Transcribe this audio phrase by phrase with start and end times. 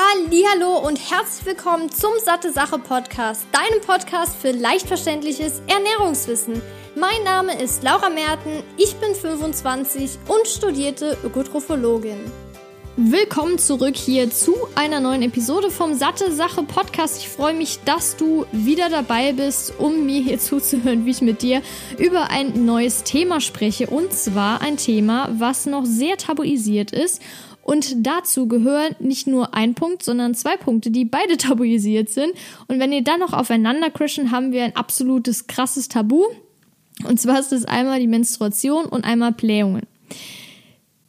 [0.00, 6.62] Hallo und herzlich willkommen zum Satte Sache Podcast, deinem Podcast für leicht verständliches Ernährungswissen.
[6.94, 12.18] Mein Name ist Laura Merten, ich bin 25 und studierte Ökotrophologin.
[12.96, 17.18] Willkommen zurück hier zu einer neuen Episode vom Satte Sache Podcast.
[17.18, 21.42] Ich freue mich, dass du wieder dabei bist, um mir hier zuzuhören, wie ich mit
[21.42, 21.62] dir
[21.96, 23.88] über ein neues Thema spreche.
[23.88, 27.20] Und zwar ein Thema, was noch sehr tabuisiert ist
[27.68, 32.32] und dazu gehören nicht nur ein Punkt, sondern zwei Punkte, die beide tabuisiert sind.
[32.66, 36.24] Und wenn ihr dann noch aufeinander crashen, haben wir ein absolutes krasses Tabu.
[37.06, 39.82] Und zwar ist es einmal die Menstruation und einmal Blähungen.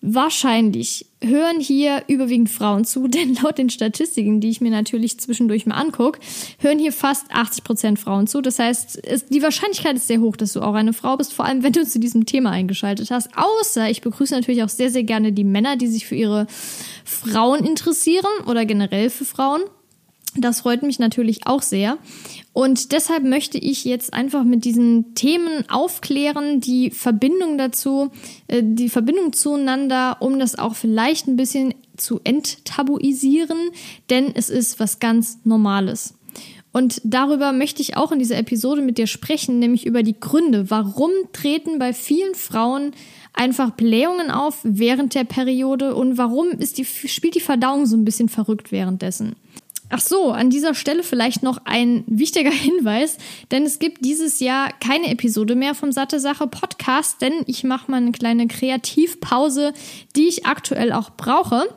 [0.01, 5.65] Wahrscheinlich hören hier überwiegend Frauen zu, denn laut den Statistiken, die ich mir natürlich zwischendurch
[5.65, 6.19] mal angucke,
[6.59, 8.41] hören hier fast 80 Prozent Frauen zu.
[8.41, 11.45] Das heißt, es, die Wahrscheinlichkeit ist sehr hoch, dass du auch eine Frau bist, vor
[11.45, 13.29] allem wenn du zu diesem Thema eingeschaltet hast.
[13.35, 16.47] Außer ich begrüße natürlich auch sehr, sehr gerne die Männer, die sich für ihre
[17.03, 19.61] Frauen interessieren oder generell für Frauen.
[20.35, 21.97] Das freut mich natürlich auch sehr.
[22.53, 28.11] Und deshalb möchte ich jetzt einfach mit diesen Themen aufklären, die Verbindung dazu,
[28.47, 33.57] äh, die Verbindung zueinander, um das auch vielleicht ein bisschen zu enttabuisieren,
[34.09, 36.13] denn es ist was ganz Normales.
[36.71, 40.69] Und darüber möchte ich auch in dieser Episode mit dir sprechen, nämlich über die Gründe.
[40.69, 42.91] Warum treten bei vielen Frauen
[43.33, 48.05] einfach Blähungen auf während der Periode und warum ist die, spielt die Verdauung so ein
[48.05, 49.35] bisschen verrückt währenddessen?
[49.89, 53.17] Ach so, an dieser Stelle vielleicht noch ein wichtiger Hinweis,
[53.51, 57.89] denn es gibt dieses Jahr keine Episode mehr vom Satte Sache Podcast, denn ich mache
[57.89, 59.73] mal eine kleine Kreativpause,
[60.15, 61.67] die ich aktuell auch brauche.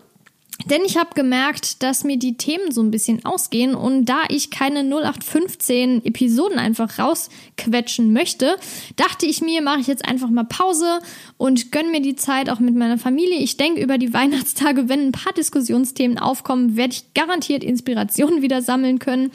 [0.67, 4.51] Denn ich habe gemerkt, dass mir die Themen so ein bisschen ausgehen und da ich
[4.51, 8.57] keine 0815 Episoden einfach rausquetschen möchte,
[8.97, 11.01] dachte ich mir, mache ich jetzt einfach mal Pause
[11.37, 13.39] und gönne mir die Zeit auch mit meiner Familie.
[13.39, 18.63] Ich denke über die Weihnachtstage, wenn ein paar Diskussionsthemen aufkommen, werde ich garantiert Inspirationen wieder
[18.63, 19.33] sammeln können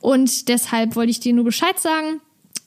[0.00, 2.20] und deshalb wollte ich dir nur Bescheid sagen.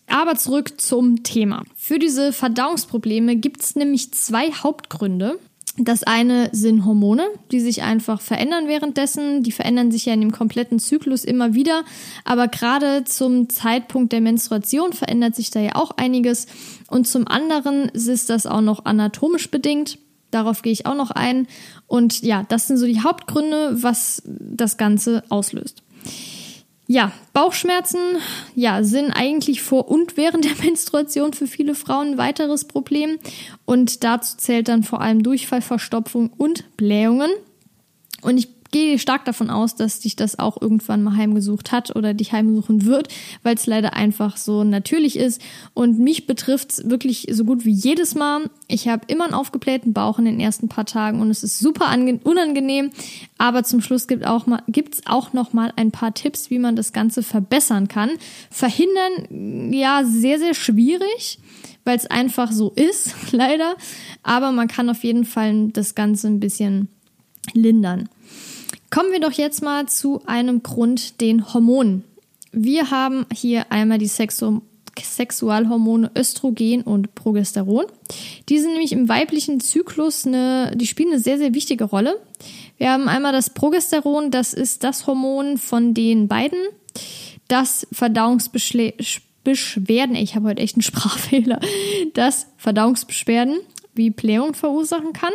[0.08, 1.64] Aber zurück zum Thema.
[1.76, 5.40] Für diese Verdauungsprobleme gibt es nämlich zwei Hauptgründe.
[5.78, 9.42] Das eine sind Hormone, die sich einfach verändern währenddessen.
[9.42, 11.84] Die verändern sich ja in dem kompletten Zyklus immer wieder.
[12.26, 16.46] Aber gerade zum Zeitpunkt der Menstruation verändert sich da ja auch einiges.
[16.90, 19.98] Und zum anderen ist das auch noch anatomisch bedingt.
[20.30, 21.48] Darauf gehe ich auch noch ein.
[21.88, 25.82] Und ja, das sind so die Hauptgründe, was das Ganze auslöst.
[26.86, 28.00] Ja, Bauchschmerzen
[28.56, 33.20] ja, sind eigentlich vor und während der Menstruation für viele Frauen ein weiteres Problem.
[33.66, 37.32] Und dazu zählt dann vor allem Durchfall, Verstopfung und Blähungen.
[38.22, 42.14] Und ich gehe stark davon aus, dass dich das auch irgendwann mal heimgesucht hat oder
[42.14, 43.08] dich heimsuchen wird,
[43.44, 45.42] weil es leider einfach so natürlich ist.
[45.74, 48.50] Und mich betrifft es wirklich so gut wie jedes Mal.
[48.68, 51.90] Ich habe immer einen aufgeblähten Bauch in den ersten paar Tagen und es ist super
[52.24, 52.92] unangenehm.
[53.38, 54.44] Aber zum Schluss gibt auch
[55.06, 58.10] auch noch mal ein paar Tipps, wie man das Ganze verbessern kann.
[58.50, 61.40] Verhindern, ja, sehr, sehr schwierig
[61.86, 63.76] weil es einfach so ist, leider.
[64.24, 66.88] Aber man kann auf jeden Fall das Ganze ein bisschen
[67.54, 68.10] lindern.
[68.94, 72.04] Kommen wir doch jetzt mal zu einem Grund, den Hormonen.
[72.52, 74.62] Wir haben hier einmal die Sexu
[75.02, 77.88] Sexualhormone Östrogen und Progesteron.
[78.50, 82.22] Die sind nämlich im weiblichen Zyklus eine, die spielen eine sehr, sehr wichtige Rolle.
[82.78, 86.60] Wir haben einmal das Progesteron, das ist das Hormon von den beiden,
[87.48, 91.60] das Verdauungsbeschwerden, ich habe heute echt einen Sprachfehler,
[92.14, 93.60] das Verdauungsbeschwerden
[93.96, 95.34] wie Blähung verursachen kann.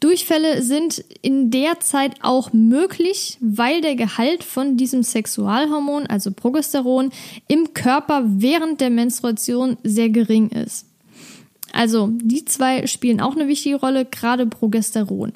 [0.00, 7.10] Durchfälle sind in der Zeit auch möglich, weil der Gehalt von diesem Sexualhormon, also Progesteron,
[7.48, 10.86] im Körper während der Menstruation sehr gering ist.
[11.72, 15.32] Also die zwei spielen auch eine wichtige Rolle, gerade Progesteron.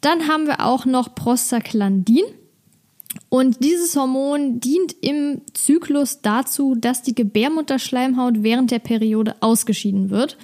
[0.00, 2.24] Dann haben wir auch noch Prostaglandin.
[3.28, 10.36] Und dieses Hormon dient im Zyklus dazu, dass die Gebärmutterschleimhaut während der Periode ausgeschieden wird.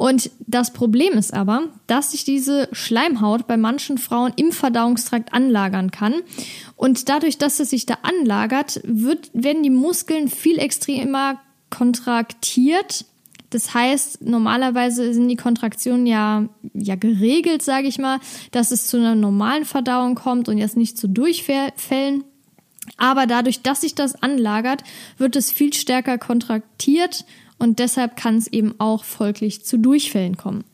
[0.00, 5.90] Und das Problem ist aber, dass sich diese Schleimhaut bei manchen Frauen im Verdauungstrakt anlagern
[5.90, 6.14] kann.
[6.74, 11.38] Und dadurch, dass es sich da anlagert, wird, werden die Muskeln viel extremer
[11.68, 13.04] kontraktiert.
[13.50, 18.20] Das heißt, normalerweise sind die Kontraktionen ja, ja geregelt, sage ich mal,
[18.52, 22.24] dass es zu einer normalen Verdauung kommt und jetzt nicht zu Durchfällen.
[22.96, 24.82] Aber dadurch, dass sich das anlagert,
[25.18, 27.26] wird es viel stärker kontraktiert
[27.60, 30.64] und deshalb kann es eben auch folglich zu Durchfällen kommen.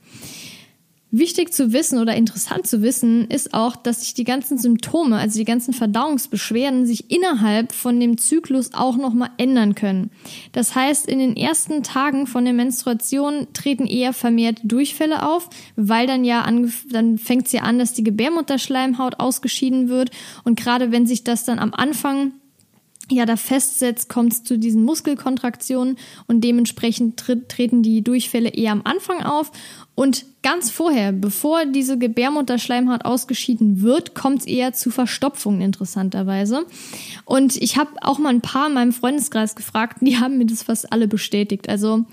[1.13, 5.39] Wichtig zu wissen oder interessant zu wissen ist auch, dass sich die ganzen Symptome, also
[5.39, 10.11] die ganzen Verdauungsbeschwerden, sich innerhalb von dem Zyklus auch nochmal ändern können.
[10.53, 16.07] Das heißt, in den ersten Tagen von der Menstruation treten eher vermehrt Durchfälle auf, weil
[16.07, 16.47] dann ja
[16.91, 20.11] dann fängt es ja an, dass die Gebärmutterschleimhaut ausgeschieden wird
[20.45, 22.33] und gerade wenn sich das dann am Anfang
[23.11, 27.17] ja da festsetzt, kommt es zu diesen Muskelkontraktionen und dementsprechend
[27.49, 29.53] treten die Durchfälle eher am Anfang auf
[29.95, 36.67] und ganz vorher, bevor diese Gebärmutterschleimhaut ausgeschieden wird, kommt es eher zu Verstopfungen interessanterweise.
[37.25, 40.65] Und ich habe auch mal ein paar in meinem Freundeskreis gefragt, die haben mir das
[40.65, 41.69] fast alle bestätigt.
[41.69, 42.05] Also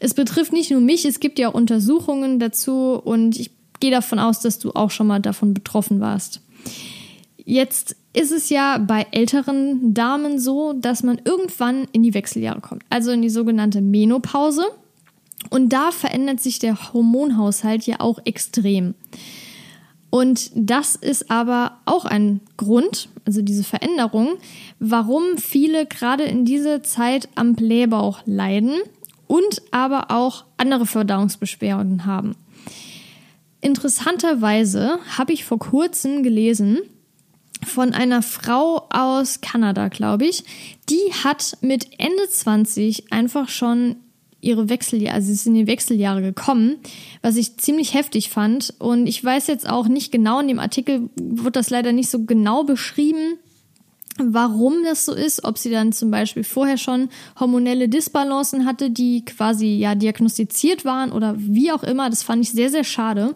[0.00, 3.50] es betrifft nicht nur mich, es gibt ja Untersuchungen dazu und ich
[3.80, 6.42] gehe davon aus, dass du auch schon mal davon betroffen warst.
[7.50, 12.84] Jetzt ist es ja bei älteren Damen so, dass man irgendwann in die Wechseljahre kommt,
[12.90, 14.62] also in die sogenannte Menopause.
[15.48, 18.94] Und da verändert sich der Hormonhaushalt ja auch extrem.
[20.10, 24.36] Und das ist aber auch ein Grund, also diese Veränderung,
[24.78, 28.74] warum viele gerade in dieser Zeit am Blähbauch leiden
[29.26, 32.36] und aber auch andere Verdauungsbeschwerden haben.
[33.60, 36.78] Interessanterweise habe ich vor kurzem gelesen,
[37.70, 40.44] von einer Frau aus Kanada, glaube ich.
[40.88, 43.96] Die hat mit Ende 20 einfach schon
[44.42, 46.76] ihre Wechseljahre, also sie ist in die Wechseljahre gekommen,
[47.22, 48.74] was ich ziemlich heftig fand.
[48.78, 52.24] Und ich weiß jetzt auch nicht genau, in dem Artikel wird das leider nicht so
[52.24, 53.38] genau beschrieben,
[54.28, 57.08] warum das so ist, ob sie dann zum Beispiel vorher schon
[57.38, 62.10] hormonelle Disbalancen hatte, die quasi ja diagnostiziert waren oder wie auch immer.
[62.10, 63.34] Das fand ich sehr, sehr schade,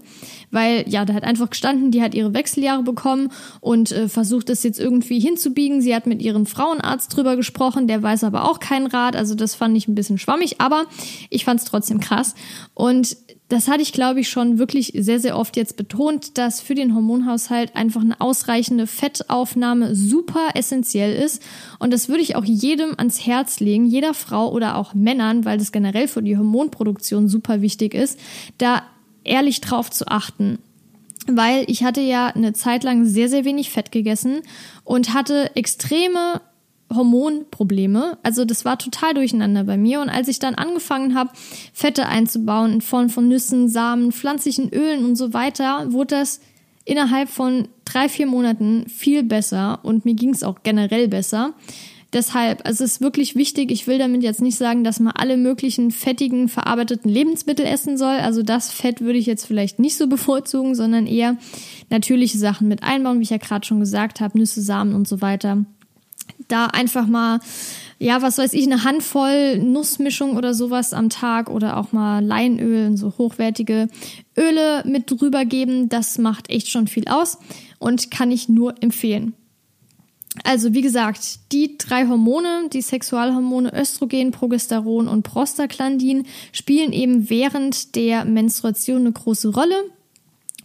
[0.50, 4.62] weil ja, da hat einfach gestanden, die hat ihre Wechseljahre bekommen und äh, versucht das
[4.62, 5.80] jetzt irgendwie hinzubiegen.
[5.80, 9.16] Sie hat mit ihrem Frauenarzt drüber gesprochen, der weiß aber auch keinen Rat.
[9.16, 10.84] Also das fand ich ein bisschen schwammig, aber
[11.30, 12.34] ich fand es trotzdem krass.
[12.74, 13.16] Und
[13.54, 16.94] das hatte ich, glaube ich, schon wirklich sehr, sehr oft jetzt betont, dass für den
[16.94, 21.40] Hormonhaushalt einfach eine ausreichende Fettaufnahme super essentiell ist.
[21.78, 25.58] Und das würde ich auch jedem ans Herz legen, jeder Frau oder auch Männern, weil
[25.58, 28.18] das generell für die Hormonproduktion super wichtig ist,
[28.58, 28.82] da
[29.22, 30.58] ehrlich drauf zu achten
[31.26, 34.42] weil ich hatte ja eine Zeit lang sehr, sehr wenig Fett gegessen
[34.84, 36.42] und hatte extreme
[36.94, 38.18] Hormonprobleme.
[38.22, 40.00] Also das war total durcheinander bei mir.
[40.00, 41.30] Und als ich dann angefangen habe,
[41.72, 46.40] Fette einzubauen in Form von Nüssen, Samen, pflanzlichen Ölen und so weiter, wurde das
[46.84, 51.54] innerhalb von drei, vier Monaten viel besser und mir ging es auch generell besser.
[52.14, 55.36] Deshalb, also es ist wirklich wichtig, ich will damit jetzt nicht sagen, dass man alle
[55.36, 58.14] möglichen fettigen, verarbeiteten Lebensmittel essen soll.
[58.14, 61.36] Also das Fett würde ich jetzt vielleicht nicht so bevorzugen, sondern eher
[61.90, 65.20] natürliche Sachen mit einbauen, wie ich ja gerade schon gesagt habe, Nüsse, Samen und so
[65.20, 65.64] weiter
[66.48, 67.40] da einfach mal,
[67.98, 72.86] ja, was weiß ich, eine Handvoll Nussmischung oder sowas am Tag oder auch mal Leinöl
[72.88, 73.88] und so hochwertige
[74.36, 75.88] Öle mit drüber geben.
[75.88, 77.38] Das macht echt schon viel aus
[77.78, 79.34] und kann ich nur empfehlen.
[80.42, 87.94] Also wie gesagt, die drei Hormone, die Sexualhormone Östrogen, Progesteron und Prostaglandin, spielen eben während
[87.94, 89.76] der Menstruation eine große Rolle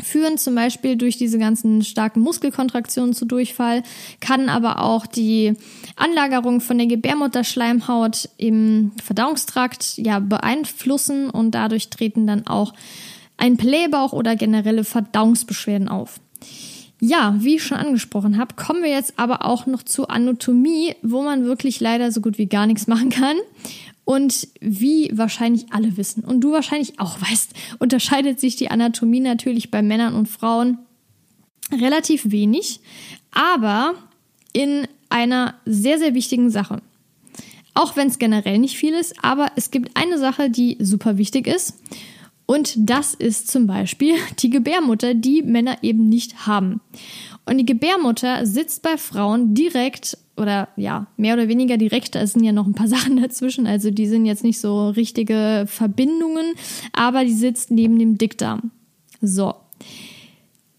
[0.03, 3.83] führen zum Beispiel durch diese ganzen starken Muskelkontraktionen zu Durchfall,
[4.19, 5.53] kann aber auch die
[5.95, 12.73] Anlagerung von der Gebärmutterschleimhaut im Verdauungstrakt ja beeinflussen und dadurch treten dann auch
[13.37, 16.19] ein Blähbauch oder generelle Verdauungsbeschwerden auf.
[17.01, 21.21] Ja, wie ich schon angesprochen habe, kommen wir jetzt aber auch noch zur Anatomie, wo
[21.21, 23.37] man wirklich leider so gut wie gar nichts machen kann.
[24.09, 29.69] Und wie wahrscheinlich alle wissen und du wahrscheinlich auch weißt, unterscheidet sich die Anatomie natürlich
[29.69, 30.79] bei Männern und Frauen
[31.71, 32.79] relativ wenig,
[33.29, 33.93] aber
[34.51, 36.81] in einer sehr, sehr wichtigen Sache.
[37.75, 41.45] Auch wenn es generell nicht viel ist, aber es gibt eine Sache, die super wichtig
[41.45, 41.75] ist.
[42.47, 46.81] Und das ist zum Beispiel die Gebärmutter, die Männer eben nicht haben.
[47.45, 52.43] Und die Gebärmutter sitzt bei Frauen direkt oder ja, mehr oder weniger direkt, da sind
[52.43, 56.53] ja noch ein paar Sachen dazwischen, also die sind jetzt nicht so richtige Verbindungen,
[56.93, 58.71] aber die sitzt neben dem Dickdarm.
[59.21, 59.53] So.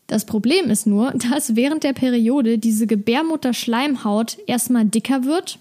[0.07, 5.59] Das Problem ist nur, dass während der Periode diese Gebärmutterschleimhaut erstmal dicker wird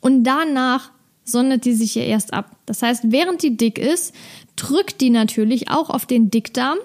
[0.00, 0.90] und danach
[1.24, 2.56] sondert die sich ja erst ab.
[2.66, 4.14] Das heißt, während die dick ist,
[4.56, 6.78] drückt die natürlich auch auf den Dickdarm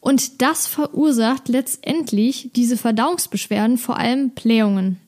[0.00, 4.98] und das verursacht letztendlich diese Verdauungsbeschwerden, vor allem Blähungen.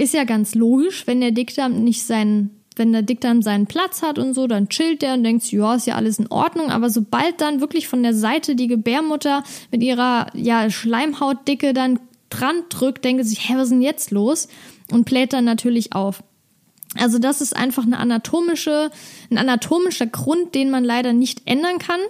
[0.00, 4.18] Ist ja ganz logisch, wenn der Dickdarm nicht seinen wenn der Dickdarm seinen Platz hat
[4.18, 6.70] und so, dann chillt der und denkt, ja, ist ja alles in Ordnung.
[6.70, 12.62] Aber sobald dann wirklich von der Seite die Gebärmutter mit ihrer ja, Schleimhautdicke dann dran
[12.70, 14.48] drückt, denkt sich, hä, was ist denn jetzt los?
[14.90, 16.22] Und bläht dann natürlich auf.
[16.96, 18.90] Also das ist einfach eine anatomische,
[19.30, 22.00] ein anatomischer Grund, den man leider nicht ändern kann.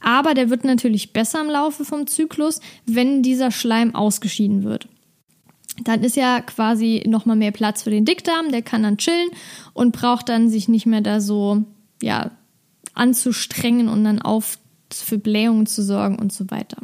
[0.00, 4.88] Aber der wird natürlich besser im Laufe vom Zyklus, wenn dieser Schleim ausgeschieden wird.
[5.82, 9.30] Dann ist ja quasi nochmal mehr Platz für den Dickdarm, der kann dann chillen
[9.72, 11.64] und braucht dann sich nicht mehr da so,
[12.00, 12.30] ja,
[12.94, 14.58] anzustrengen und dann auf
[14.92, 16.76] für Blähungen zu sorgen und so weiter.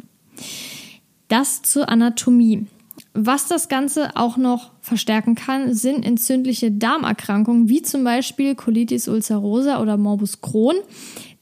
[1.29, 2.67] Das zur Anatomie.
[3.13, 9.81] Was das Ganze auch noch verstärken kann, sind entzündliche Darmerkrankungen, wie zum Beispiel Colitis ulcerosa
[9.81, 10.75] oder Morbus Crohn.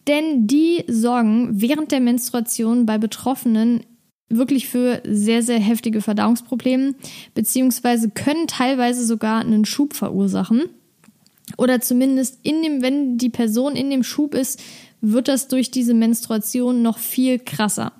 [0.07, 3.83] Denn die sorgen während der Menstruation bei Betroffenen
[4.29, 6.95] wirklich für sehr, sehr heftige Verdauungsprobleme,
[7.33, 10.63] beziehungsweise können teilweise sogar einen Schub verursachen.
[11.57, 14.62] Oder zumindest in dem, wenn die Person in dem Schub ist,
[15.01, 17.91] wird das durch diese Menstruation noch viel krasser.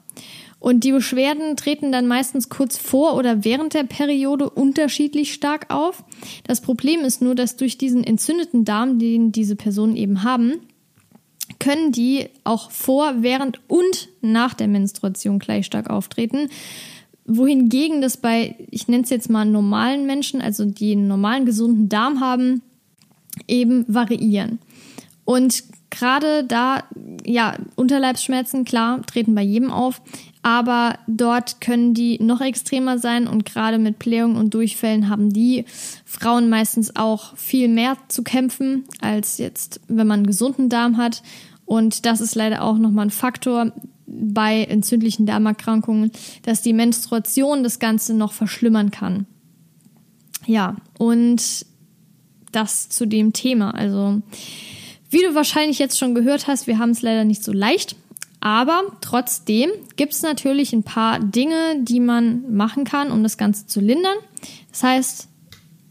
[0.60, 6.04] Und die Beschwerden treten dann meistens kurz vor oder während der Periode unterschiedlich stark auf.
[6.46, 10.56] Das Problem ist nur, dass durch diesen entzündeten Darm, den diese Personen eben haben,
[11.60, 16.50] können die auch vor, während und nach der Menstruation gleich stark auftreten.
[17.26, 21.90] Wohingegen das bei, ich nenne es jetzt mal normalen Menschen, also die einen normalen gesunden
[21.90, 22.62] Darm haben,
[23.48, 24.60] eben variieren.
[25.26, 26.84] Und gerade da,
[27.26, 30.02] ja, Unterleibsschmerzen, klar, treten bei jedem auf,
[30.42, 35.66] aber dort können die noch extremer sein und gerade mit Blähungen und Durchfällen haben die
[36.06, 41.22] Frauen meistens auch viel mehr zu kämpfen als jetzt, wenn man einen gesunden Darm hat.
[41.70, 43.72] Und das ist leider auch nochmal ein Faktor
[44.08, 46.12] bei entzündlichen Darmerkrankungen,
[46.42, 49.28] dass die Menstruation das Ganze noch verschlimmern kann.
[50.48, 51.68] Ja, und
[52.52, 53.70] das zu dem Thema.
[53.76, 54.20] Also,
[55.12, 57.96] wie du wahrscheinlich jetzt schon gehört hast, wir haben es leider nicht so leicht.
[58.40, 63.68] Aber trotzdem gibt es natürlich ein paar Dinge, die man machen kann, um das Ganze
[63.68, 64.18] zu lindern.
[64.72, 65.28] Das heißt,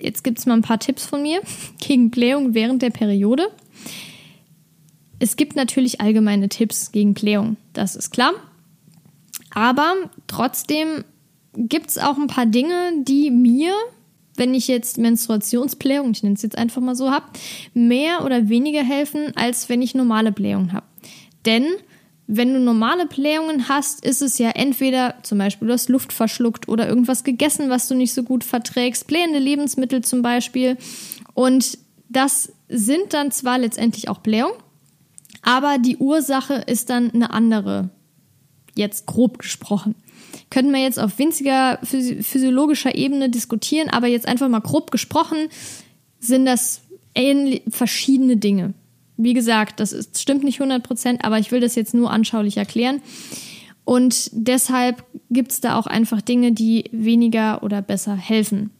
[0.00, 1.40] jetzt gibt es mal ein paar Tipps von mir
[1.78, 3.48] gegen Blähung während der Periode.
[5.18, 8.32] Es gibt natürlich allgemeine Tipps gegen Blähung, das ist klar.
[9.50, 9.94] Aber
[10.26, 11.04] trotzdem
[11.54, 13.72] gibt es auch ein paar Dinge, die mir,
[14.36, 17.26] wenn ich jetzt Menstruationsblähung, ich nenne es jetzt einfach mal so, habe,
[17.74, 20.86] mehr oder weniger helfen, als wenn ich normale Blähung habe.
[21.44, 21.66] Denn
[22.30, 26.68] wenn du normale Blähungen hast, ist es ja entweder zum Beispiel du hast Luft verschluckt
[26.68, 30.76] oder irgendwas gegessen, was du nicht so gut verträgst, blähende Lebensmittel zum Beispiel.
[31.32, 31.78] Und
[32.10, 34.54] das sind dann zwar letztendlich auch Blähungen,
[35.42, 37.90] aber die Ursache ist dann eine andere.
[38.74, 39.94] Jetzt grob gesprochen.
[40.50, 45.48] Könnten wir jetzt auf winziger physiologischer Ebene diskutieren, aber jetzt einfach mal grob gesprochen
[46.20, 46.82] sind das
[47.68, 48.74] verschiedene Dinge.
[49.16, 52.56] Wie gesagt, das ist, stimmt nicht 100 Prozent, aber ich will das jetzt nur anschaulich
[52.56, 53.02] erklären.
[53.84, 58.70] Und deshalb gibt es da auch einfach Dinge, die weniger oder besser helfen.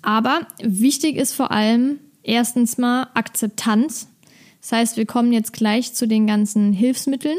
[0.00, 4.08] Aber wichtig ist vor allem erstens mal Akzeptanz.
[4.62, 7.38] Das heißt, wir kommen jetzt gleich zu den ganzen Hilfsmitteln.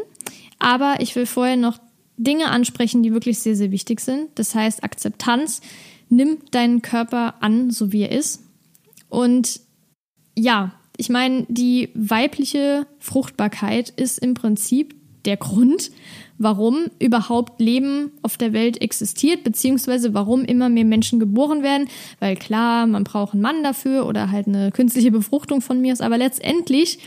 [0.59, 1.79] Aber ich will vorher noch
[2.17, 4.29] Dinge ansprechen, die wirklich sehr, sehr wichtig sind.
[4.35, 5.61] Das heißt, Akzeptanz.
[6.09, 8.43] Nimm deinen Körper an, so wie er ist.
[9.09, 9.61] Und
[10.37, 15.89] ja, ich meine, die weibliche Fruchtbarkeit ist im Prinzip der Grund,
[16.37, 21.87] warum überhaupt Leben auf der Welt existiert, beziehungsweise warum immer mehr Menschen geboren werden.
[22.19, 26.01] Weil klar, man braucht einen Mann dafür oder halt eine künstliche Befruchtung von mir ist,
[26.01, 26.99] aber letztendlich,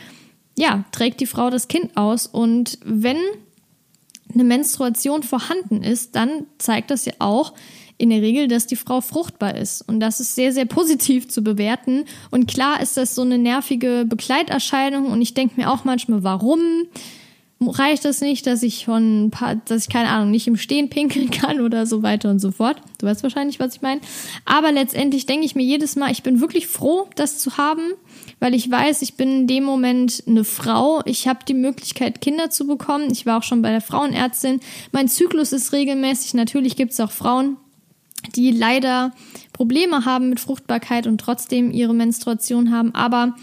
[0.58, 3.18] ja, trägt die Frau das Kind aus und wenn
[4.32, 7.52] eine Menstruation vorhanden ist, dann zeigt das ja auch,
[7.98, 9.82] in der Regel, dass die Frau fruchtbar ist.
[9.88, 12.04] Und das ist sehr, sehr positiv zu bewerten.
[12.30, 15.06] Und klar ist das so eine nervige Begleiterscheinung.
[15.06, 16.60] Und ich denke mir auch manchmal, warum?
[17.58, 19.30] Reicht das nicht, dass ich von,
[19.64, 22.76] dass ich keine Ahnung, nicht im Stehen pinkeln kann oder so weiter und so fort?
[22.98, 24.02] Du weißt wahrscheinlich, was ich meine.
[24.44, 27.92] Aber letztendlich denke ich mir jedes Mal, ich bin wirklich froh, das zu haben,
[28.40, 31.00] weil ich weiß, ich bin in dem Moment eine Frau.
[31.06, 33.10] Ich habe die Möglichkeit, Kinder zu bekommen.
[33.10, 34.60] Ich war auch schon bei der Frauenärztin.
[34.92, 36.34] Mein Zyklus ist regelmäßig.
[36.34, 37.56] Natürlich gibt es auch Frauen,
[38.34, 39.12] die leider
[39.54, 42.94] Probleme haben mit Fruchtbarkeit und trotzdem ihre Menstruation haben.
[42.94, 43.34] Aber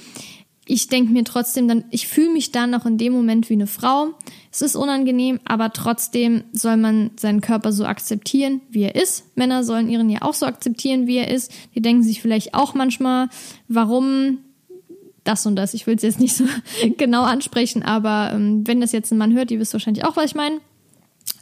[0.66, 3.68] ich denke mir trotzdem dann, ich fühle mich dann noch in dem Moment wie eine
[3.68, 4.14] Frau.
[4.52, 9.36] Es ist unangenehm, aber trotzdem soll man seinen Körper so akzeptieren, wie er ist.
[9.36, 11.52] Männer sollen ihren ja auch so akzeptieren, wie er ist.
[11.76, 13.28] Die denken sich vielleicht auch manchmal,
[13.68, 14.40] warum
[15.26, 15.74] das und das.
[15.74, 16.46] Ich will es jetzt nicht so
[16.98, 20.26] genau ansprechen, aber ähm, wenn das jetzt ein Mann hört, die wisst wahrscheinlich auch, was
[20.26, 20.60] ich meine.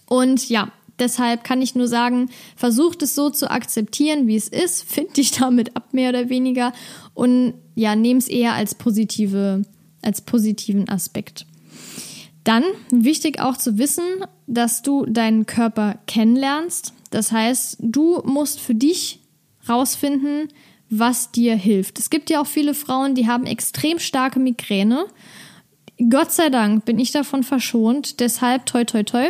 [0.08, 4.84] Und ja, Deshalb kann ich nur sagen, versucht es so zu akzeptieren, wie es ist,
[4.88, 6.74] find dich damit ab, mehr oder weniger,
[7.16, 9.64] und ja, nehme es eher als positive,
[10.02, 11.46] als positiven Aspekt.
[12.44, 14.04] Dann wichtig auch zu wissen,
[14.48, 16.94] dass du deinen Körper kennenlernst.
[17.12, 19.20] Das heißt, du musst für dich
[19.70, 20.48] rausfinden,
[20.90, 22.00] was dir hilft.
[22.00, 25.06] Es gibt ja auch viele Frauen, die haben extrem starke Migräne
[26.10, 28.20] Gott sei Dank bin ich davon verschont.
[28.20, 29.30] Deshalb toi toi toi.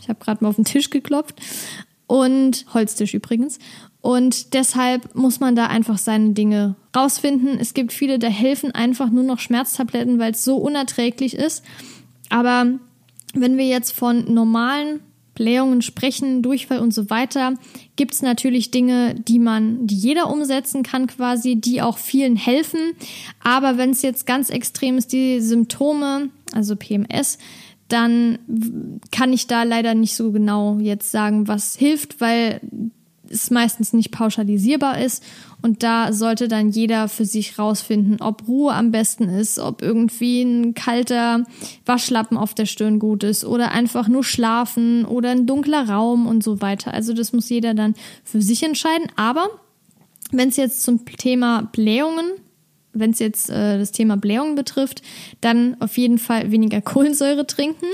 [0.00, 1.40] Ich habe gerade mal auf den Tisch geklopft.
[2.06, 3.58] Und Holztisch übrigens.
[4.04, 7.58] Und deshalb muss man da einfach seine Dinge rausfinden.
[7.58, 11.64] Es gibt viele, da helfen einfach nur noch Schmerztabletten, weil es so unerträglich ist.
[12.28, 12.66] Aber
[13.32, 15.00] wenn wir jetzt von normalen
[15.34, 17.54] Blähungen sprechen, Durchfall und so weiter,
[17.96, 22.92] gibt es natürlich Dinge, die man, die jeder umsetzen kann quasi, die auch vielen helfen.
[23.42, 27.38] Aber wenn es jetzt ganz extrem ist, die Symptome, also PMS,
[27.88, 28.38] dann
[29.10, 32.60] kann ich da leider nicht so genau jetzt sagen, was hilft, weil
[33.34, 35.22] es meistens nicht pauschalisierbar ist.
[35.60, 40.42] Und da sollte dann jeder für sich rausfinden, ob Ruhe am besten ist, ob irgendwie
[40.42, 41.44] ein kalter
[41.86, 46.44] Waschlappen auf der Stirn gut ist oder einfach nur schlafen oder ein dunkler Raum und
[46.44, 46.94] so weiter.
[46.94, 49.08] Also das muss jeder dann für sich entscheiden.
[49.16, 49.48] Aber
[50.32, 52.26] wenn es jetzt zum Thema Blähungen
[52.94, 55.02] wenn es jetzt äh, das Thema Blähungen betrifft,
[55.40, 57.86] dann auf jeden Fall weniger Kohlensäure trinken.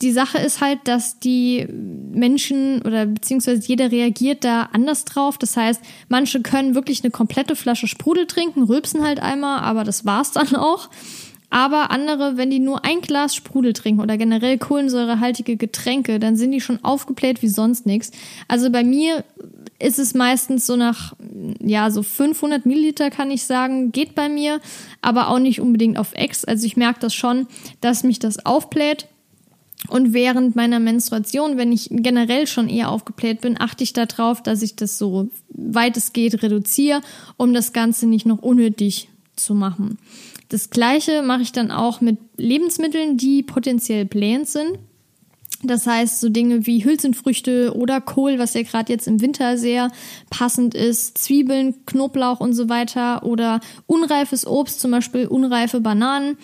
[0.00, 1.68] Die Sache ist halt, dass die
[2.12, 5.38] Menschen oder beziehungsweise jeder reagiert da anders drauf.
[5.38, 10.04] Das heißt, manche können wirklich eine komplette Flasche Sprudel trinken, rülpsen halt einmal, aber das
[10.04, 10.88] war's dann auch.
[11.52, 16.50] Aber andere, wenn die nur ein Glas Sprudel trinken oder generell kohlensäurehaltige Getränke, dann sind
[16.52, 18.10] die schon aufgebläht wie sonst nichts.
[18.48, 19.22] Also bei mir
[19.78, 21.12] ist es meistens so nach,
[21.60, 24.60] ja, so 500 Milliliter kann ich sagen, geht bei mir,
[25.02, 26.46] aber auch nicht unbedingt auf Ex.
[26.46, 27.46] Also ich merke das schon,
[27.82, 29.08] dass mich das aufbläht.
[29.88, 34.62] Und während meiner Menstruation, wenn ich generell schon eher aufgebläht bin, achte ich darauf, dass
[34.62, 37.00] ich das so weit es geht reduziere,
[37.36, 39.98] um das Ganze nicht noch unnötig zu machen.
[40.48, 44.78] Das gleiche mache ich dann auch mit Lebensmitteln, die potenziell blähend sind.
[45.62, 49.90] Das heißt, so Dinge wie Hülsenfrüchte oder Kohl, was ja gerade jetzt im Winter sehr
[50.28, 56.36] passend ist, Zwiebeln, Knoblauch und so weiter oder unreifes Obst, zum Beispiel unreife Bananen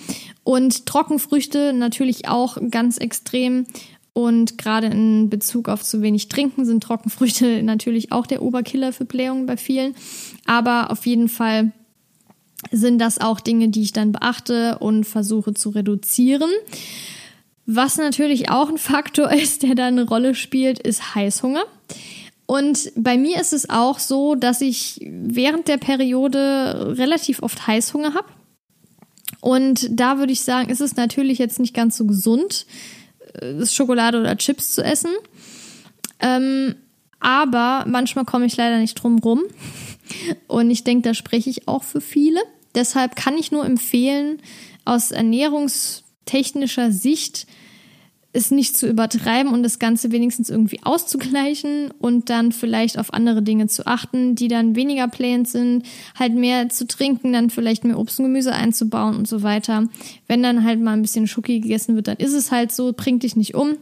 [0.45, 3.67] und Trockenfrüchte natürlich auch ganz extrem.
[4.13, 9.05] Und gerade in Bezug auf zu wenig Trinken sind Trockenfrüchte natürlich auch der Oberkiller für
[9.05, 9.95] Blähungen bei vielen.
[10.45, 11.73] Aber auf jeden Fall
[12.73, 16.51] sind das auch Dinge, die ich dann beachte und versuche zu reduzieren.
[17.71, 21.65] Was natürlich auch ein Faktor ist, der da eine Rolle spielt, ist Heißhunger.
[22.47, 28.15] Und bei mir ist es auch so, dass ich während der Periode relativ oft Heißhunger
[28.15, 28.29] habe.
[29.41, 32.65] Und da würde ich sagen, ist es natürlich jetzt nicht ganz so gesund,
[33.35, 35.11] äh, Schokolade oder Chips zu essen.
[36.21, 36.75] Ähm,
[37.21, 39.43] aber manchmal komme ich leider nicht drum rum.
[40.47, 42.41] Und ich denke, da spreche ich auch für viele.
[42.75, 44.41] Deshalb kann ich nur empfehlen,
[44.87, 47.47] aus ernährungstechnischer Sicht
[48.39, 53.43] es nicht zu übertreiben und das Ganze wenigstens irgendwie auszugleichen und dann vielleicht auf andere
[53.43, 55.85] Dinge zu achten, die dann weniger playend sind,
[56.19, 59.89] halt mehr zu trinken, dann vielleicht mehr Obst und Gemüse einzubauen und so weiter.
[60.27, 63.23] Wenn dann halt mal ein bisschen Schoki gegessen wird, dann ist es halt so, bringt
[63.25, 63.77] dich nicht um.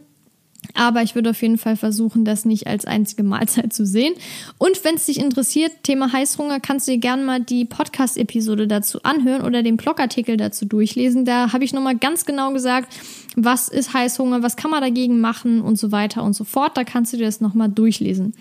[0.73, 4.13] Aber ich würde auf jeden Fall versuchen, das nicht als einzige Mahlzeit zu sehen.
[4.57, 9.01] Und wenn es dich interessiert, Thema Heißhunger, kannst du dir gerne mal die Podcast-Episode dazu
[9.03, 11.25] anhören oder den Blogartikel dazu durchlesen.
[11.25, 12.93] Da habe ich nochmal ganz genau gesagt,
[13.35, 16.77] was ist Heißhunger, was kann man dagegen machen und so weiter und so fort.
[16.77, 18.33] Da kannst du dir das nochmal durchlesen.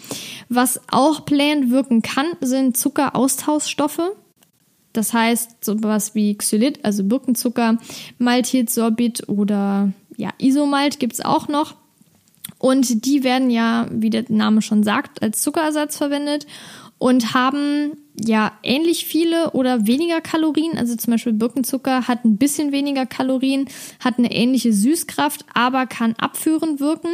[0.48, 4.00] Was auch planned wirken kann, sind Zuckeraustauschstoffe.
[4.92, 7.78] Das heißt, sowas wie Xylit, also Birkenzucker,
[8.18, 11.74] Maltit, Sorbit oder ja, Isomalt gibt es auch noch.
[12.66, 16.48] Und die werden ja, wie der Name schon sagt, als Zuckerersatz verwendet
[16.98, 20.76] und haben ja ähnlich viele oder weniger Kalorien.
[20.76, 23.68] Also zum Beispiel Birkenzucker hat ein bisschen weniger Kalorien,
[24.00, 27.10] hat eine ähnliche Süßkraft, aber kann abführend wirken.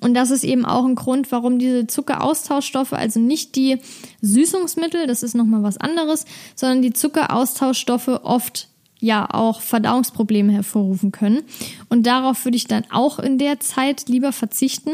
[0.00, 3.78] Und das ist eben auch ein Grund, warum diese Zuckeraustauschstoffe, also nicht die
[4.20, 6.24] Süßungsmittel, das ist nochmal was anderes,
[6.56, 8.69] sondern die Zuckeraustauschstoffe oft
[9.00, 11.42] ja auch Verdauungsprobleme hervorrufen können.
[11.88, 14.92] Und darauf würde ich dann auch in der Zeit lieber verzichten.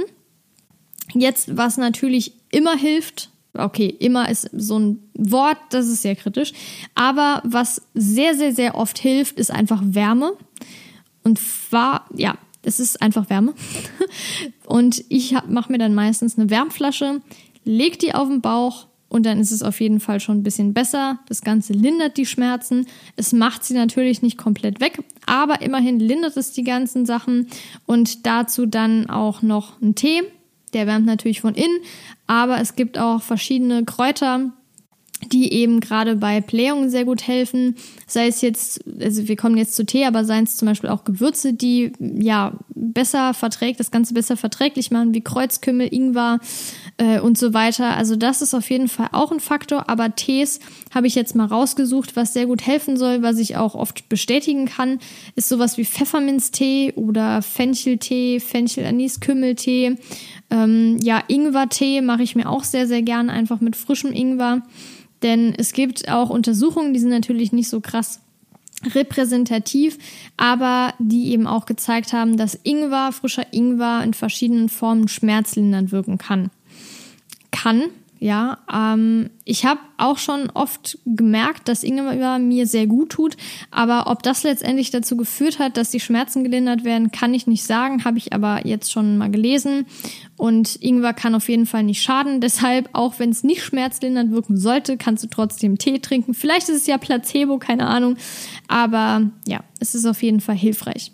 [1.15, 6.53] Jetzt, was natürlich immer hilft, okay, immer ist so ein Wort, das ist sehr kritisch,
[6.95, 10.33] aber was sehr, sehr, sehr oft hilft, ist einfach Wärme.
[11.23, 13.55] Und zwar, ja, es ist einfach Wärme.
[14.67, 17.21] Und ich mache mir dann meistens eine Wärmflasche,
[17.65, 20.75] leg die auf den Bauch und dann ist es auf jeden Fall schon ein bisschen
[20.75, 21.21] besser.
[21.29, 22.87] Das Ganze lindert die Schmerzen.
[23.17, 27.49] Es macht sie natürlich nicht komplett weg, aber immerhin lindert es die ganzen Sachen.
[27.87, 30.23] Und dazu dann auch noch ein Tee.
[30.73, 31.79] Der wärmt natürlich von innen,
[32.27, 34.53] aber es gibt auch verschiedene Kräuter,
[35.25, 37.77] die eben gerade bei Blähungen sehr gut helfen.
[38.07, 41.05] Sei es jetzt, also wir kommen jetzt zu Tee, aber seien es zum Beispiel auch
[41.05, 46.39] Gewürze, die ja besser verträgt, das Ganze besser verträglich machen, wie Kreuzkümmel, Ingwer
[46.99, 47.97] äh, und so weiter.
[47.97, 49.89] Also das ist auf jeden Fall auch ein Faktor.
[49.89, 50.61] Aber Tees
[50.95, 54.67] habe ich jetzt mal rausgesucht, was sehr gut helfen soll, was ich auch oft bestätigen
[54.67, 54.99] kann,
[55.35, 59.97] ist sowas wie Pfefferminztee oder Fencheltee, Fenchel-Anis-Kümmeltee.
[60.51, 64.63] Ähm, ja, Ingwertee mache ich mir auch sehr, sehr gern, einfach mit frischem Ingwer.
[65.23, 68.21] Denn es gibt auch Untersuchungen, die sind natürlich nicht so krass
[68.95, 69.99] repräsentativ,
[70.37, 76.19] aber die eben auch gezeigt haben, dass Ingwer, frischer Ingwer in verschiedenen Formen schmerzlindernd wirken
[76.19, 76.51] kann.
[77.51, 77.85] Kann,
[78.19, 83.37] ja, ähm, ich habe auch schon oft gemerkt, dass Ingwer mir sehr gut tut,
[83.71, 87.65] aber ob das letztendlich dazu geführt hat, dass die Schmerzen gelindert werden, kann ich nicht
[87.65, 89.87] sagen, habe ich aber jetzt schon mal gelesen.
[90.37, 92.41] Und Ingwer kann auf jeden Fall nicht schaden.
[92.47, 96.33] Deshalb, auch wenn es nicht schmerzlindernd wirken sollte, kannst du trotzdem Tee trinken.
[96.33, 98.17] Vielleicht ist es ja Placebo, keine Ahnung.
[98.67, 101.13] Aber ja, es ist auf jeden Fall hilfreich.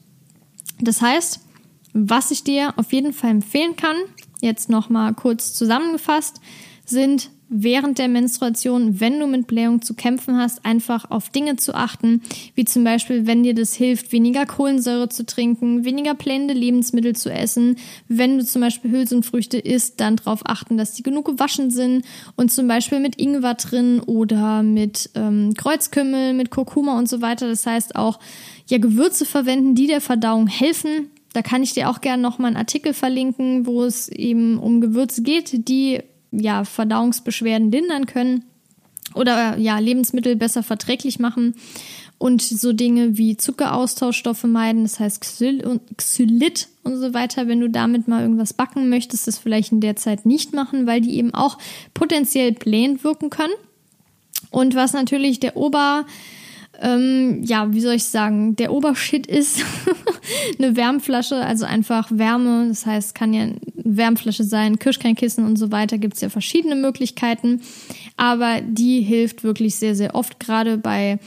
[0.81, 1.41] Das heißt,
[1.95, 3.97] was ich dir auf jeden Fall empfehlen kann,
[4.41, 6.41] jetzt nochmal kurz zusammengefasst,
[6.85, 11.75] sind während der Menstruation, wenn du mit Blähung zu kämpfen hast, einfach auf Dinge zu
[11.75, 12.23] achten,
[12.55, 17.31] wie zum Beispiel, wenn dir das hilft, weniger Kohlensäure zu trinken, weniger blähende Lebensmittel zu
[17.31, 17.77] essen.
[18.09, 22.51] Wenn du zum Beispiel Hülsenfrüchte isst, dann darauf achten, dass die genug gewaschen sind und
[22.51, 27.49] zum Beispiel mit Ingwer drin oder mit ähm, Kreuzkümmel, mit Kurkuma und so weiter.
[27.49, 28.19] Das heißt auch
[28.67, 31.11] ja Gewürze verwenden, die der Verdauung helfen.
[31.35, 35.23] Da kann ich dir auch gerne nochmal einen Artikel verlinken, wo es eben um Gewürze
[35.23, 36.01] geht, die
[36.33, 38.45] ja, Verdauungsbeschwerden lindern können
[39.15, 41.55] oder ja, Lebensmittel besser verträglich machen
[42.19, 47.49] und so Dinge wie Zuckeraustauschstoffe meiden, das heißt Xylit und so weiter.
[47.49, 51.01] Wenn du damit mal irgendwas backen möchtest, das vielleicht in der Zeit nicht machen, weil
[51.01, 51.59] die eben auch
[51.95, 53.53] potenziell blähend wirken können.
[54.51, 56.07] Und was natürlich der Ober
[56.83, 59.65] ähm, ja, wie soll ich sagen, der Obershit ist
[60.59, 62.67] eine Wärmflasche, also einfach Wärme.
[62.69, 65.99] Das heißt, kann ja eine Wärmflasche sein, Kirschkernkissen und so weiter.
[65.99, 67.63] Gibt es ja verschiedene Möglichkeiten.
[68.17, 71.19] Aber die hilft wirklich sehr, sehr oft, gerade bei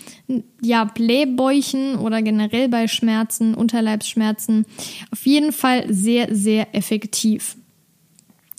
[0.61, 4.65] ja, Blähbäuchen oder generell bei Schmerzen, Unterleibsschmerzen.
[5.11, 7.55] Auf jeden Fall sehr, sehr effektiv.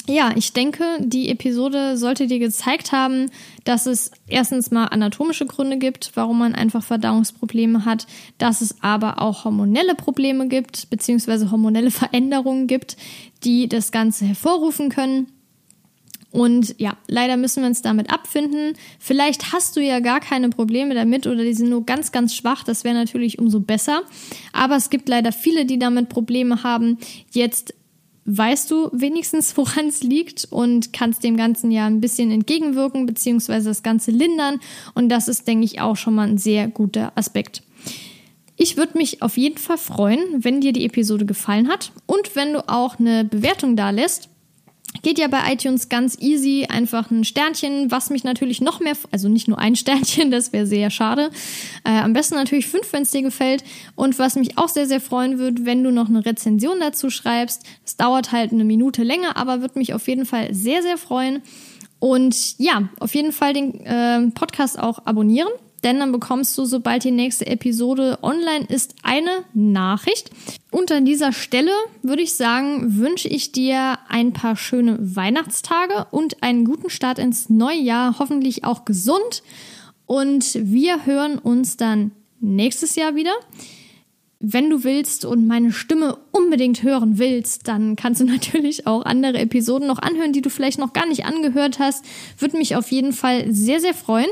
[0.09, 3.31] Ja, ich denke, die Episode sollte dir gezeigt haben,
[3.64, 8.07] dass es erstens mal anatomische Gründe gibt, warum man einfach Verdauungsprobleme hat,
[8.38, 12.97] dass es aber auch hormonelle Probleme gibt, beziehungsweise hormonelle Veränderungen gibt,
[13.42, 15.27] die das Ganze hervorrufen können.
[16.31, 18.75] Und ja, leider müssen wir uns damit abfinden.
[18.99, 22.62] Vielleicht hast du ja gar keine Probleme damit oder die sind nur ganz, ganz schwach.
[22.62, 24.03] Das wäre natürlich umso besser.
[24.53, 26.99] Aber es gibt leider viele, die damit Probleme haben.
[27.33, 27.73] Jetzt
[28.27, 33.71] weißt du wenigstens, woran es liegt und kannst dem Ganzen ja ein bisschen entgegenwirken beziehungsweise
[33.71, 34.61] das Ganze lindern.
[34.95, 37.62] Und das ist, denke ich, auch schon mal ein sehr guter Aspekt.
[38.57, 42.55] Ich würde mich auf jeden Fall freuen, wenn dir die Episode gefallen hat und wenn
[42.55, 44.29] du auch eine Bewertung da lässt.
[45.07, 49.29] Geht ja bei iTunes ganz easy, einfach ein Sternchen, was mich natürlich noch mehr, also
[49.29, 51.31] nicht nur ein Sternchen, das wäre sehr schade.
[51.85, 53.62] Äh, am besten natürlich fünf, wenn es dir gefällt.
[53.95, 57.62] Und was mich auch sehr, sehr freuen würde, wenn du noch eine Rezension dazu schreibst.
[57.85, 61.40] Das dauert halt eine Minute länger, aber würde mich auf jeden Fall sehr, sehr freuen.
[62.01, 65.53] Und ja, auf jeden Fall den äh, Podcast auch abonnieren
[65.87, 70.31] denn dann bekommst du, sobald die nächste Episode online ist, eine Nachricht.
[70.72, 71.70] Und an dieser Stelle
[72.03, 77.49] würde ich sagen, wünsche ich dir ein paar schöne Weihnachtstage und einen guten Start ins
[77.49, 79.44] neue Jahr, hoffentlich auch gesund.
[80.07, 83.35] Und wir hören uns dann nächstes Jahr wieder.
[84.40, 89.38] Wenn du willst und meine Stimme unbedingt hören willst, dann kannst du natürlich auch andere
[89.38, 92.05] Episoden noch anhören, die du vielleicht noch gar nicht angehört hast.
[92.38, 94.31] Würde mich auf jeden Fall sehr, sehr freuen.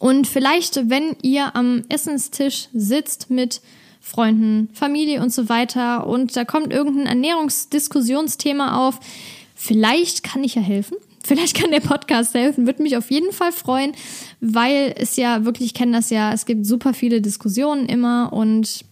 [0.00, 3.60] Und vielleicht, wenn ihr am Essenstisch sitzt mit
[4.00, 8.98] Freunden, Familie und so weiter und da kommt irgendein Ernährungsdiskussionsthema auf,
[9.54, 10.96] vielleicht kann ich ja helfen.
[11.22, 13.92] Vielleicht kann der Podcast helfen, würde mich auf jeden Fall freuen,
[14.40, 18.86] weil es ja wirklich, ich kenne das ja, es gibt super viele Diskussionen immer und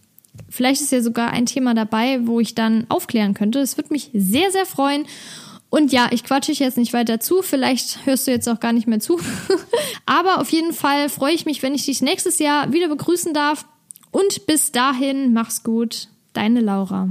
[0.50, 3.60] vielleicht ist ja sogar ein Thema dabei, wo ich dann aufklären könnte.
[3.60, 5.06] Es würde mich sehr, sehr freuen.
[5.70, 7.42] Und ja, ich quatsche ich jetzt nicht weiter zu.
[7.42, 9.20] Vielleicht hörst du jetzt auch gar nicht mehr zu.
[10.06, 13.66] Aber auf jeden Fall freue ich mich, wenn ich dich nächstes Jahr wieder begrüßen darf.
[14.10, 16.08] Und bis dahin, mach's gut.
[16.32, 17.10] Deine Laura.